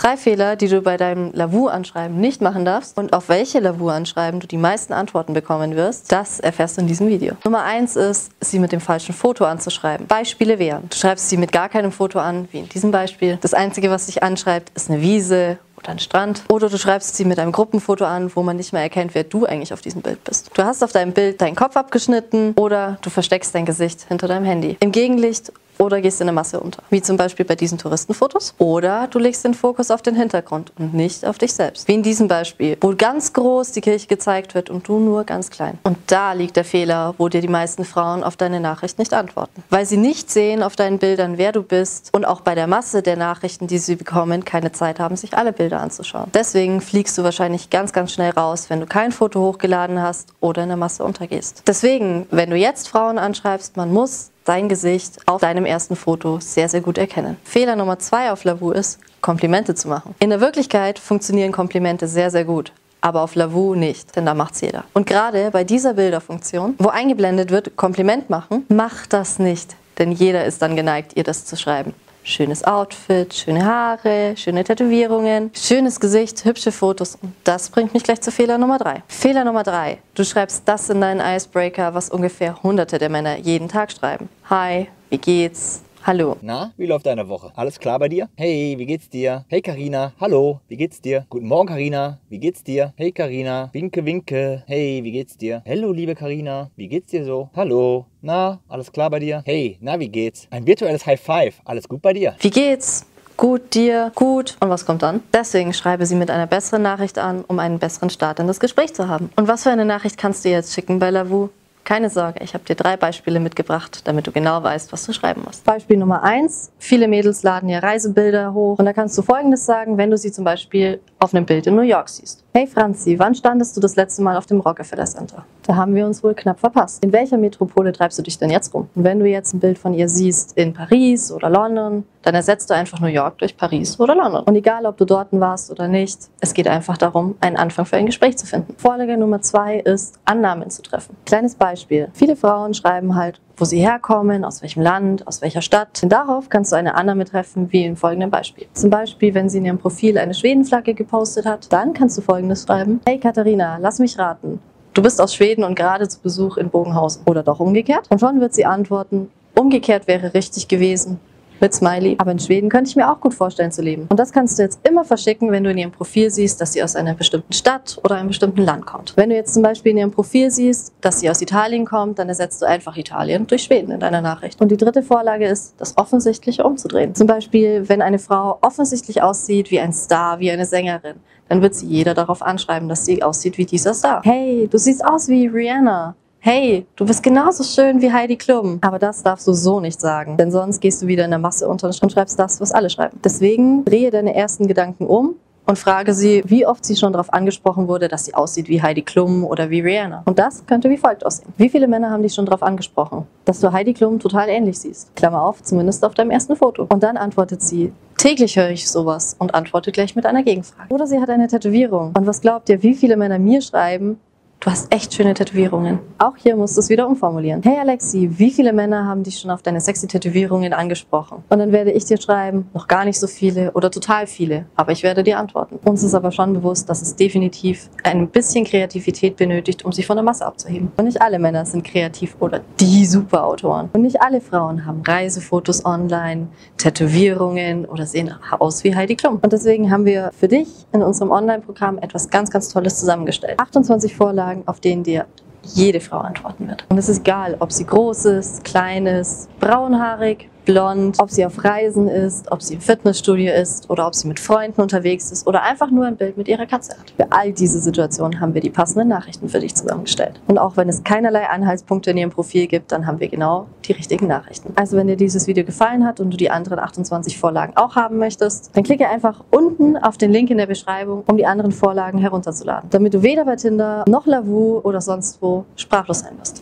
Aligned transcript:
Drei 0.00 0.16
Fehler, 0.16 0.56
die 0.56 0.68
du 0.68 0.80
bei 0.80 0.96
deinem 0.96 1.30
Lavu-Anschreiben 1.34 2.18
nicht 2.18 2.40
machen 2.40 2.64
darfst 2.64 2.96
und 2.96 3.12
auf 3.12 3.28
welche 3.28 3.60
Lavu-Anschreiben 3.60 4.40
du 4.40 4.46
die 4.46 4.56
meisten 4.56 4.94
Antworten 4.94 5.34
bekommen 5.34 5.76
wirst, 5.76 6.10
das 6.10 6.40
erfährst 6.40 6.78
du 6.78 6.80
in 6.80 6.86
diesem 6.86 7.08
Video. 7.08 7.34
Nummer 7.44 7.64
eins 7.64 7.96
ist, 7.96 8.30
sie 8.40 8.60
mit 8.60 8.72
dem 8.72 8.80
falschen 8.80 9.14
Foto 9.14 9.44
anzuschreiben. 9.44 10.06
Beispiele 10.06 10.58
wären, 10.58 10.84
du 10.88 10.96
schreibst 10.96 11.28
sie 11.28 11.36
mit 11.36 11.52
gar 11.52 11.68
keinem 11.68 11.92
Foto 11.92 12.18
an, 12.18 12.48
wie 12.50 12.60
in 12.60 12.68
diesem 12.70 12.92
Beispiel. 12.92 13.36
Das 13.42 13.52
Einzige, 13.52 13.90
was 13.90 14.06
sich 14.06 14.22
anschreibt, 14.22 14.72
ist 14.74 14.88
eine 14.88 15.02
Wiese 15.02 15.58
oder 15.76 15.90
ein 15.90 15.98
Strand. 15.98 16.44
Oder 16.48 16.70
du 16.70 16.78
schreibst 16.78 17.16
sie 17.16 17.26
mit 17.26 17.38
einem 17.38 17.52
Gruppenfoto 17.52 18.06
an, 18.06 18.30
wo 18.34 18.42
man 18.42 18.56
nicht 18.56 18.72
mehr 18.72 18.80
erkennt, 18.80 19.14
wer 19.14 19.24
du 19.24 19.44
eigentlich 19.44 19.74
auf 19.74 19.82
diesem 19.82 20.00
Bild 20.00 20.24
bist. 20.24 20.50
Du 20.54 20.64
hast 20.64 20.82
auf 20.82 20.92
deinem 20.92 21.12
Bild 21.12 21.42
deinen 21.42 21.56
Kopf 21.56 21.76
abgeschnitten 21.76 22.54
oder 22.56 22.96
du 23.02 23.10
versteckst 23.10 23.54
dein 23.54 23.66
Gesicht 23.66 24.06
hinter 24.08 24.28
deinem 24.28 24.46
Handy. 24.46 24.78
Im 24.80 24.92
Gegenlicht 24.92 25.52
oder 25.80 26.00
gehst 26.00 26.20
in 26.20 26.26
der 26.26 26.34
Masse 26.34 26.60
unter. 26.60 26.82
Wie 26.90 27.00
zum 27.00 27.16
Beispiel 27.16 27.44
bei 27.44 27.56
diesen 27.56 27.78
Touristenfotos. 27.78 28.54
Oder 28.58 29.08
du 29.08 29.18
legst 29.18 29.44
den 29.44 29.54
Fokus 29.54 29.90
auf 29.90 30.02
den 30.02 30.14
Hintergrund 30.14 30.72
und 30.78 30.94
nicht 30.94 31.24
auf 31.24 31.38
dich 31.38 31.54
selbst. 31.54 31.88
Wie 31.88 31.94
in 31.94 32.02
diesem 32.02 32.28
Beispiel, 32.28 32.76
wo 32.80 32.94
ganz 32.94 33.32
groß 33.32 33.72
die 33.72 33.80
Kirche 33.80 34.06
gezeigt 34.06 34.54
wird 34.54 34.68
und 34.68 34.86
du 34.86 34.98
nur 34.98 35.24
ganz 35.24 35.50
klein. 35.50 35.78
Und 35.82 35.96
da 36.06 36.34
liegt 36.34 36.56
der 36.56 36.64
Fehler, 36.64 37.14
wo 37.16 37.28
dir 37.28 37.40
die 37.40 37.48
meisten 37.48 37.84
Frauen 37.84 38.22
auf 38.22 38.36
deine 38.36 38.60
Nachricht 38.60 38.98
nicht 38.98 39.14
antworten. 39.14 39.62
Weil 39.70 39.86
sie 39.86 39.96
nicht 39.96 40.30
sehen 40.30 40.62
auf 40.62 40.76
deinen 40.76 40.98
Bildern, 40.98 41.38
wer 41.38 41.52
du 41.52 41.62
bist 41.62 42.10
und 42.12 42.26
auch 42.26 42.42
bei 42.42 42.54
der 42.54 42.66
Masse 42.66 43.02
der 43.02 43.16
Nachrichten, 43.16 43.66
die 43.66 43.78
sie 43.78 43.96
bekommen, 43.96 44.44
keine 44.44 44.72
Zeit 44.72 45.00
haben, 45.00 45.16
sich 45.16 45.36
alle 45.36 45.52
Bilder 45.52 45.80
anzuschauen. 45.80 46.30
Deswegen 46.34 46.82
fliegst 46.82 47.16
du 47.16 47.24
wahrscheinlich 47.24 47.70
ganz, 47.70 47.92
ganz 47.92 48.12
schnell 48.12 48.30
raus, 48.30 48.66
wenn 48.68 48.80
du 48.80 48.86
kein 48.86 49.12
Foto 49.12 49.40
hochgeladen 49.40 50.02
hast 50.02 50.34
oder 50.40 50.62
in 50.62 50.68
der 50.68 50.76
Masse 50.76 51.04
untergehst. 51.04 51.62
Deswegen, 51.66 52.26
wenn 52.30 52.50
du 52.50 52.56
jetzt 52.56 52.88
Frauen 52.88 53.18
anschreibst, 53.18 53.76
man 53.76 53.90
muss 53.92 54.30
dein 54.50 54.68
Gesicht 54.68 55.20
auf 55.28 55.40
deinem 55.40 55.64
ersten 55.64 55.94
Foto 55.94 56.40
sehr, 56.40 56.68
sehr 56.68 56.80
gut 56.80 56.98
erkennen. 56.98 57.36
Fehler 57.44 57.76
Nummer 57.76 58.00
zwei 58.00 58.32
auf 58.32 58.42
Lavu 58.42 58.72
ist, 58.72 58.98
Komplimente 59.20 59.76
zu 59.76 59.86
machen. 59.86 60.16
In 60.18 60.30
der 60.30 60.40
Wirklichkeit 60.40 60.98
funktionieren 60.98 61.52
Komplimente 61.52 62.08
sehr, 62.08 62.32
sehr 62.32 62.44
gut. 62.44 62.72
Aber 63.00 63.22
auf 63.22 63.36
Lavu 63.36 63.76
nicht, 63.76 64.16
denn 64.16 64.26
da 64.26 64.34
macht's 64.34 64.60
jeder. 64.60 64.82
Und 64.92 65.06
gerade 65.06 65.52
bei 65.52 65.62
dieser 65.62 65.94
Bilderfunktion, 65.94 66.74
wo 66.78 66.88
eingeblendet 66.88 67.52
wird, 67.52 67.76
Kompliment 67.76 68.28
machen, 68.28 68.66
macht 68.68 69.12
das 69.12 69.38
nicht. 69.38 69.76
Denn 70.00 70.10
jeder 70.10 70.44
ist 70.44 70.60
dann 70.62 70.74
geneigt, 70.74 71.12
ihr 71.14 71.22
das 71.22 71.44
zu 71.44 71.56
schreiben. 71.56 71.94
Schönes 72.30 72.62
Outfit, 72.62 73.34
schöne 73.34 73.66
Haare, 73.66 74.34
schöne 74.36 74.62
Tätowierungen, 74.62 75.50
schönes 75.52 75.98
Gesicht, 75.98 76.44
hübsche 76.44 76.70
Fotos. 76.70 77.18
Und 77.20 77.34
das 77.42 77.70
bringt 77.70 77.92
mich 77.92 78.04
gleich 78.04 78.20
zu 78.20 78.30
Fehler 78.30 78.56
Nummer 78.56 78.78
drei. 78.78 79.02
Fehler 79.08 79.44
Nummer 79.44 79.64
drei. 79.64 79.98
Du 80.14 80.24
schreibst 80.24 80.62
das 80.66 80.88
in 80.90 81.00
deinen 81.00 81.20
Icebreaker, 81.20 81.92
was 81.92 82.08
ungefähr 82.08 82.62
hunderte 82.62 82.98
der 82.98 83.08
Männer 83.08 83.36
jeden 83.36 83.66
Tag 83.66 83.90
schreiben. 83.90 84.28
Hi, 84.48 84.86
wie 85.08 85.18
geht's? 85.18 85.82
Hallo. 86.02 86.36
Na, 86.40 86.72
wie 86.78 86.86
läuft 86.86 87.04
deine 87.04 87.28
Woche? 87.28 87.52
Alles 87.56 87.78
klar 87.78 87.98
bei 87.98 88.08
dir? 88.08 88.30
Hey, 88.34 88.74
wie 88.78 88.86
geht's 88.86 89.10
dir? 89.10 89.44
Hey 89.48 89.60
Karina, 89.60 90.12
hallo, 90.18 90.60
wie 90.68 90.78
geht's 90.78 91.02
dir? 91.02 91.26
Guten 91.28 91.46
Morgen 91.46 91.68
Karina, 91.68 92.18
wie 92.30 92.38
geht's 92.38 92.64
dir? 92.64 92.94
Hey 92.96 93.12
Karina, 93.12 93.68
winke 93.74 94.02
winke. 94.06 94.62
Hey, 94.66 95.00
wie 95.04 95.12
geht's 95.12 95.36
dir? 95.36 95.62
Hallo 95.68 95.92
liebe 95.92 96.14
Karina, 96.14 96.70
wie 96.76 96.88
geht's 96.88 97.10
dir 97.10 97.24
so? 97.26 97.50
Hallo. 97.54 98.06
Na, 98.22 98.60
alles 98.68 98.90
klar 98.90 99.10
bei 99.10 99.18
dir? 99.18 99.42
Hey, 99.44 99.76
na, 99.82 100.00
wie 100.00 100.08
geht's? 100.08 100.48
Ein 100.50 100.66
virtuelles 100.66 101.04
High 101.04 101.20
Five. 101.20 101.60
Alles 101.66 101.86
gut 101.86 102.00
bei 102.00 102.14
dir? 102.14 102.34
Wie 102.40 102.50
geht's? 102.50 103.04
Gut, 103.36 103.74
dir, 103.74 104.10
gut. 104.14 104.56
Und 104.60 104.70
was 104.70 104.86
kommt 104.86 105.02
dann? 105.02 105.22
Deswegen 105.34 105.72
schreibe 105.74 106.06
sie 106.06 106.14
mit 106.14 106.30
einer 106.30 106.46
besseren 106.46 106.82
Nachricht 106.82 107.18
an, 107.18 107.44
um 107.46 107.58
einen 107.58 107.78
besseren 107.78 108.10
Start 108.10 108.38
in 108.38 108.46
das 108.46 108.58
Gespräch 108.60 108.94
zu 108.94 109.06
haben. 109.08 109.30
Und 109.36 109.48
was 109.48 109.62
für 109.64 109.70
eine 109.70 109.84
Nachricht 109.84 110.16
kannst 110.18 110.44
du 110.44 110.50
jetzt 110.50 110.74
schicken 110.74 110.98
bei 110.98 111.10
Lavu? 111.10 111.50
Keine 111.84 112.10
Sorge, 112.10 112.40
ich 112.42 112.54
habe 112.54 112.64
dir 112.64 112.76
drei 112.76 112.96
Beispiele 112.96 113.40
mitgebracht, 113.40 114.02
damit 114.04 114.26
du 114.26 114.32
genau 114.32 114.62
weißt, 114.62 114.92
was 114.92 115.04
du 115.06 115.12
schreiben 115.12 115.42
musst. 115.44 115.64
Beispiel 115.64 115.96
Nummer 115.96 116.22
eins: 116.22 116.70
Viele 116.78 117.08
Mädels 117.08 117.42
laden 117.42 117.68
ja 117.68 117.80
Reisebilder 117.80 118.54
hoch 118.54 118.78
und 118.78 118.84
da 118.84 118.92
kannst 118.92 119.18
du 119.18 119.22
folgendes 119.22 119.66
sagen, 119.66 119.98
wenn 119.98 120.10
du 120.10 120.16
sie 120.16 120.30
zum 120.30 120.44
Beispiel 120.44 121.00
auf 121.18 121.34
einem 121.34 121.46
Bild 121.46 121.66
in 121.66 121.74
New 121.74 121.82
York 121.82 122.08
siehst. 122.08 122.44
Hey 122.54 122.66
Franzi, 122.66 123.18
wann 123.18 123.34
standest 123.34 123.76
du 123.76 123.80
das 123.80 123.96
letzte 123.96 124.22
Mal 124.22 124.36
auf 124.36 124.46
dem 124.46 124.60
Rockefeller 124.60 125.04
Center? 125.04 125.44
Da 125.66 125.76
haben 125.76 125.94
wir 125.94 126.06
uns 126.06 126.22
wohl 126.22 126.34
knapp 126.34 126.60
verpasst. 126.60 127.02
In 127.04 127.12
welcher 127.12 127.38
Metropole 127.38 127.92
treibst 127.92 128.18
du 128.18 128.22
dich 128.22 128.38
denn 128.38 128.50
jetzt 128.50 128.72
rum? 128.74 128.88
Und 128.94 129.04
wenn 129.04 129.18
du 129.18 129.26
jetzt 129.26 129.54
ein 129.54 129.60
Bild 129.60 129.78
von 129.78 129.94
ihr 129.94 130.08
siehst 130.08 130.56
in 130.56 130.72
Paris 130.72 131.32
oder 131.32 131.50
London, 131.50 132.04
dann 132.22 132.34
ersetzt 132.34 132.68
du 132.70 132.74
einfach 132.74 133.00
New 133.00 133.06
York 133.06 133.38
durch 133.38 133.56
Paris 133.56 133.98
oder 133.98 134.14
London. 134.14 134.44
Und 134.44 134.54
egal, 134.54 134.84
ob 134.86 134.96
du 134.96 135.04
dort 135.04 135.28
warst 135.32 135.70
oder 135.70 135.88
nicht, 135.88 136.18
es 136.40 136.54
geht 136.54 136.68
einfach 136.68 136.98
darum, 136.98 137.36
einen 137.40 137.56
Anfang 137.56 137.86
für 137.86 137.96
ein 137.96 138.06
Gespräch 138.06 138.36
zu 138.36 138.46
finden. 138.46 138.74
Vorlage 138.76 139.16
Nummer 139.16 139.40
zwei 139.40 139.76
ist, 139.78 140.18
Annahmen 140.24 140.70
zu 140.70 140.82
treffen. 140.82 141.16
Kleines 141.24 141.54
Beispiel. 141.54 142.08
Viele 142.12 142.36
Frauen 142.36 142.74
schreiben 142.74 143.14
halt, 143.14 143.40
wo 143.56 143.64
sie 143.64 143.80
herkommen, 143.80 144.44
aus 144.44 144.62
welchem 144.62 144.82
Land, 144.82 145.26
aus 145.26 145.40
welcher 145.42 145.62
Stadt. 145.62 146.00
Und 146.02 146.10
darauf 146.10 146.48
kannst 146.48 146.72
du 146.72 146.76
eine 146.76 146.94
Annahme 146.94 147.24
treffen, 147.24 147.72
wie 147.72 147.84
im 147.84 147.96
folgenden 147.96 148.30
Beispiel. 148.30 148.66
Zum 148.74 148.90
Beispiel, 148.90 149.34
wenn 149.34 149.48
sie 149.48 149.58
in 149.58 149.66
ihrem 149.66 149.78
Profil 149.78 150.18
eine 150.18 150.34
Schwedenflagge 150.34 150.94
gepostet 150.94 151.46
hat, 151.46 151.72
dann 151.72 151.92
kannst 151.92 152.18
du 152.18 152.22
folgendes 152.22 152.64
schreiben. 152.64 153.00
Hey 153.06 153.18
Katharina, 153.18 153.78
lass 153.78 153.98
mich 153.98 154.18
raten. 154.18 154.60
Du 154.92 155.02
bist 155.02 155.20
aus 155.20 155.34
Schweden 155.34 155.62
und 155.64 155.76
gerade 155.76 156.08
zu 156.08 156.20
Besuch 156.20 156.56
in 156.56 156.68
Bogenhausen. 156.68 157.22
Oder 157.26 157.42
doch 157.42 157.60
umgekehrt? 157.60 158.06
Und 158.10 158.18
schon 158.18 158.40
wird 158.40 158.54
sie 158.54 158.66
antworten, 158.66 159.30
umgekehrt 159.54 160.08
wäre 160.08 160.34
richtig 160.34 160.66
gewesen 160.66 161.20
mit 161.60 161.74
Smiley. 161.74 162.16
Aber 162.18 162.32
in 162.32 162.38
Schweden 162.38 162.68
könnte 162.68 162.90
ich 162.90 162.96
mir 162.96 163.10
auch 163.10 163.20
gut 163.20 163.34
vorstellen 163.34 163.72
zu 163.72 163.82
leben. 163.82 164.06
Und 164.08 164.18
das 164.18 164.32
kannst 164.32 164.58
du 164.58 164.62
jetzt 164.62 164.80
immer 164.86 165.04
verschicken, 165.04 165.50
wenn 165.50 165.64
du 165.64 165.70
in 165.70 165.78
ihrem 165.78 165.92
Profil 165.92 166.30
siehst, 166.30 166.60
dass 166.60 166.72
sie 166.72 166.82
aus 166.82 166.96
einer 166.96 167.14
bestimmten 167.14 167.52
Stadt 167.52 167.98
oder 168.04 168.16
einem 168.16 168.28
bestimmten 168.28 168.62
Land 168.62 168.86
kommt. 168.86 169.16
Wenn 169.16 169.30
du 169.30 169.36
jetzt 169.36 169.54
zum 169.54 169.62
Beispiel 169.62 169.92
in 169.92 169.98
ihrem 169.98 170.10
Profil 170.10 170.50
siehst, 170.50 170.92
dass 171.00 171.20
sie 171.20 171.30
aus 171.30 171.40
Italien 171.40 171.84
kommt, 171.84 172.18
dann 172.18 172.28
ersetzt 172.28 172.62
du 172.62 172.66
einfach 172.66 172.96
Italien 172.96 173.46
durch 173.46 173.62
Schweden 173.64 173.90
in 173.90 174.00
deiner 174.00 174.20
Nachricht. 174.20 174.60
Und 174.60 174.70
die 174.70 174.76
dritte 174.76 175.02
Vorlage 175.02 175.46
ist, 175.46 175.74
das 175.78 175.96
Offensichtliche 175.96 176.64
umzudrehen. 176.64 177.14
Zum 177.14 177.26
Beispiel, 177.26 177.88
wenn 177.88 178.02
eine 178.02 178.18
Frau 178.18 178.58
offensichtlich 178.62 179.22
aussieht 179.22 179.70
wie 179.70 179.80
ein 179.80 179.92
Star, 179.92 180.38
wie 180.38 180.50
eine 180.50 180.66
Sängerin, 180.66 181.16
dann 181.48 181.62
wird 181.62 181.74
sie 181.74 181.86
jeder 181.86 182.14
darauf 182.14 182.42
anschreiben, 182.42 182.88
dass 182.88 183.04
sie 183.04 183.22
aussieht 183.22 183.58
wie 183.58 183.66
dieser 183.66 183.92
Star. 183.92 184.22
Hey, 184.22 184.68
du 184.70 184.78
siehst 184.78 185.04
aus 185.04 185.28
wie 185.28 185.48
Rihanna 185.48 186.14
hey, 186.40 186.86
du 186.96 187.04
bist 187.04 187.22
genauso 187.22 187.62
schön 187.62 188.00
wie 188.00 188.10
Heidi 188.10 188.36
Klum. 188.36 188.78
Aber 188.80 188.98
das 188.98 189.22
darfst 189.22 189.46
du 189.46 189.52
so 189.52 189.78
nicht 189.78 190.00
sagen, 190.00 190.36
denn 190.38 190.50
sonst 190.50 190.80
gehst 190.80 191.02
du 191.02 191.06
wieder 191.06 191.24
in 191.24 191.30
der 191.30 191.38
Masse 191.38 191.68
unter 191.68 191.88
und 191.88 192.12
schreibst 192.12 192.38
das, 192.38 192.60
was 192.60 192.72
alle 192.72 192.88
schreiben. 192.88 193.18
Deswegen 193.22 193.84
drehe 193.84 194.10
deine 194.10 194.34
ersten 194.34 194.66
Gedanken 194.66 195.06
um 195.06 195.34
und 195.66 195.78
frage 195.78 196.14
sie, 196.14 196.42
wie 196.46 196.66
oft 196.66 196.84
sie 196.84 196.96
schon 196.96 197.12
darauf 197.12 197.32
angesprochen 197.32 197.88
wurde, 197.88 198.08
dass 198.08 198.24
sie 198.24 198.34
aussieht 198.34 198.68
wie 198.68 198.80
Heidi 198.80 199.02
Klum 199.02 199.44
oder 199.44 199.68
wie 199.68 199.80
Rihanna. 199.80 200.22
Und 200.24 200.38
das 200.38 200.64
könnte 200.66 200.88
wie 200.88 200.96
folgt 200.96 201.24
aussehen. 201.24 201.52
Wie 201.58 201.68
viele 201.68 201.86
Männer 201.86 202.10
haben 202.10 202.22
dich 202.22 202.34
schon 202.34 202.46
darauf 202.46 202.62
angesprochen, 202.62 203.26
dass 203.44 203.60
du 203.60 203.70
Heidi 203.70 203.92
Klum 203.92 204.18
total 204.18 204.48
ähnlich 204.48 204.78
siehst? 204.78 205.14
Klammer 205.16 205.42
auf, 205.42 205.62
zumindest 205.62 206.04
auf 206.04 206.14
deinem 206.14 206.30
ersten 206.30 206.56
Foto. 206.56 206.86
Und 206.88 207.02
dann 207.02 207.18
antwortet 207.18 207.62
sie, 207.62 207.92
täglich 208.16 208.56
höre 208.56 208.70
ich 208.70 208.90
sowas 208.90 209.36
und 209.38 209.54
antwortet 209.54 209.94
gleich 209.94 210.16
mit 210.16 210.24
einer 210.24 210.42
Gegenfrage. 210.42 210.92
Oder 210.92 211.06
sie 211.06 211.20
hat 211.20 211.28
eine 211.28 211.48
Tätowierung. 211.48 212.14
Und 212.16 212.26
was 212.26 212.40
glaubt 212.40 212.68
ihr, 212.70 212.82
wie 212.82 212.94
viele 212.94 213.16
Männer 213.16 213.38
mir 213.38 213.60
schreiben, 213.60 214.18
Du 214.62 214.70
hast 214.70 214.92
echt 214.92 215.14
schöne 215.14 215.32
Tätowierungen. 215.32 216.00
Auch 216.18 216.36
hier 216.36 216.54
musst 216.54 216.76
du 216.76 216.80
es 216.80 216.90
wieder 216.90 217.08
umformulieren. 217.08 217.62
Hey 217.62 217.78
Alexi, 217.78 218.28
wie 218.36 218.50
viele 218.50 218.74
Männer 218.74 219.06
haben 219.06 219.22
dich 219.22 219.38
schon 219.38 219.50
auf 219.50 219.62
deine 219.62 219.80
sexy 219.80 220.06
Tätowierungen 220.06 220.74
angesprochen? 220.74 221.42
Und 221.48 221.58
dann 221.60 221.72
werde 221.72 221.92
ich 221.92 222.04
dir 222.04 222.20
schreiben, 222.20 222.68
noch 222.74 222.86
gar 222.86 223.06
nicht 223.06 223.18
so 223.18 223.26
viele 223.26 223.72
oder 223.72 223.90
total 223.90 224.26
viele, 224.26 224.66
aber 224.76 224.92
ich 224.92 225.02
werde 225.02 225.22
dir 225.22 225.38
antworten. 225.38 225.78
Uns 225.88 226.02
ist 226.02 226.12
aber 226.12 226.30
schon 226.30 226.52
bewusst, 226.52 226.90
dass 226.90 227.00
es 227.00 227.16
definitiv 227.16 227.88
ein 228.04 228.28
bisschen 228.28 228.66
Kreativität 228.66 229.36
benötigt, 229.36 229.82
um 229.86 229.92
sich 229.92 230.06
von 230.06 230.18
der 230.18 230.24
Masse 230.24 230.44
abzuheben. 230.44 230.92
Und 230.98 231.06
nicht 231.06 231.22
alle 231.22 231.38
Männer 231.38 231.64
sind 231.64 231.82
kreativ 231.82 232.36
oder 232.38 232.60
die 232.78 233.06
Superautoren. 233.06 233.88
Und 233.94 234.02
nicht 234.02 234.20
alle 234.20 234.42
Frauen 234.42 234.84
haben 234.84 235.00
Reisefotos 235.06 235.86
online, 235.86 236.48
Tätowierungen 236.76 237.86
oder 237.86 238.04
sehen 238.04 238.34
aus 238.58 238.84
wie 238.84 238.94
Heidi 238.94 239.16
Klum. 239.16 239.38
Und 239.40 239.54
deswegen 239.54 239.90
haben 239.90 240.04
wir 240.04 240.30
für 240.38 240.48
dich 240.48 240.68
in 240.92 241.02
unserem 241.02 241.30
Online-Programm 241.30 241.96
etwas 241.96 242.28
ganz, 242.28 242.50
ganz 242.50 242.68
Tolles 242.68 243.00
zusammengestellt. 243.00 243.58
28 243.58 244.14
Vorlagen 244.14 244.49
Fragen, 244.50 244.62
auf 244.66 244.80
denen 244.80 245.04
dir 245.04 245.26
jede 245.62 246.00
Frau 246.00 246.18
antworten 246.18 246.68
wird. 246.68 246.84
Und 246.88 246.98
es 246.98 247.08
ist 247.08 247.20
egal, 247.20 247.56
ob 247.60 247.70
sie 247.70 247.84
groß 247.84 248.24
ist, 248.26 248.64
klein 248.64 249.06
ist, 249.06 249.48
braunhaarig, 249.60 250.48
blond, 250.64 251.16
ob 251.18 251.30
sie 251.30 251.44
auf 251.44 251.64
Reisen 251.64 252.08
ist, 252.08 252.50
ob 252.50 252.62
sie 252.62 252.74
im 252.74 252.80
Fitnessstudio 252.80 253.52
ist 253.52 253.90
oder 253.90 254.06
ob 254.06 254.14
sie 254.14 254.28
mit 254.28 254.40
Freunden 254.40 254.80
unterwegs 254.80 255.30
ist 255.32 255.46
oder 255.46 255.62
einfach 255.62 255.90
nur 255.90 256.06
ein 256.06 256.16
Bild 256.16 256.36
mit 256.36 256.48
ihrer 256.48 256.66
Katze 256.66 256.92
hat. 256.92 257.12
Für 257.16 257.30
all 257.30 257.52
diese 257.52 257.80
Situationen 257.80 258.40
haben 258.40 258.54
wir 258.54 258.60
die 258.60 258.70
passenden 258.70 259.08
Nachrichten 259.08 259.48
für 259.48 259.60
dich 259.60 259.74
zusammengestellt. 259.74 260.40
Und 260.46 260.58
auch 260.58 260.76
wenn 260.76 260.88
es 260.88 261.04
keinerlei 261.04 261.48
Anhaltspunkte 261.48 262.10
in 262.10 262.16
ihrem 262.16 262.30
Profil 262.30 262.66
gibt, 262.66 262.92
dann 262.92 263.06
haben 263.06 263.20
wir 263.20 263.28
genau 263.28 263.66
die 263.84 263.92
richtigen 263.92 264.26
Nachrichten. 264.26 264.72
Also 264.76 264.96
wenn 264.96 265.06
dir 265.06 265.16
dieses 265.16 265.46
Video 265.46 265.64
gefallen 265.64 266.06
hat 266.06 266.20
und 266.20 266.30
du 266.30 266.36
die 266.36 266.50
anderen 266.50 266.78
28 266.78 267.38
Vorlagen 267.38 267.76
auch 267.76 267.96
haben 267.96 268.18
möchtest, 268.18 268.70
dann 268.74 268.84
klicke 268.84 269.08
einfach 269.08 269.44
unten 269.50 269.96
auf 269.96 270.18
den 270.18 270.30
Link 270.30 270.50
in 270.50 270.58
der 270.58 270.66
Beschreibung, 270.66 271.24
um 271.26 271.36
die 271.36 271.46
anderen 271.46 271.72
Vorlagen 271.72 272.18
herunterzuladen, 272.18 272.90
damit 272.90 273.14
du 273.14 273.22
weder 273.22 273.44
bei 273.44 273.56
Tinder 273.56 274.04
noch 274.08 274.26
Lavu 274.26 274.80
oder 274.82 275.00
sonst 275.00 275.40
wo 275.40 275.64
sprachlos 275.76 276.20
sein 276.20 276.38
wirst. 276.38 276.58